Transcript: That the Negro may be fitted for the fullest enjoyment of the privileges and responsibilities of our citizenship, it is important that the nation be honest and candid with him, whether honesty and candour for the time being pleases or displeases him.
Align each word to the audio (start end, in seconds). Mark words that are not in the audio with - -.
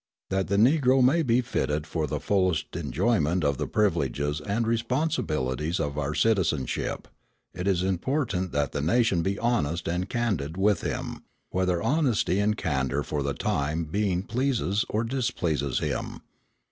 That 0.31 0.47
the 0.47 0.57
Negro 0.57 1.03
may 1.03 1.21
be 1.21 1.41
fitted 1.41 1.85
for 1.85 2.07
the 2.07 2.19
fullest 2.19 2.75
enjoyment 2.75 3.43
of 3.43 3.59
the 3.59 3.67
privileges 3.67 4.41
and 4.41 4.65
responsibilities 4.65 5.79
of 5.79 5.95
our 5.99 6.15
citizenship, 6.15 7.07
it 7.53 7.67
is 7.67 7.83
important 7.83 8.51
that 8.51 8.71
the 8.71 8.81
nation 8.81 9.21
be 9.21 9.37
honest 9.37 9.87
and 9.87 10.09
candid 10.09 10.57
with 10.57 10.81
him, 10.81 11.21
whether 11.51 11.83
honesty 11.83 12.39
and 12.39 12.57
candour 12.57 13.03
for 13.03 13.21
the 13.21 13.35
time 13.35 13.83
being 13.85 14.23
pleases 14.23 14.85
or 14.89 15.03
displeases 15.03 15.77
him. 15.77 16.23